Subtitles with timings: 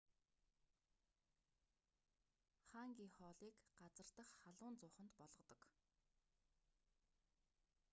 [2.69, 5.61] ханги хоолыг газар дахь халуун зууханд болгодог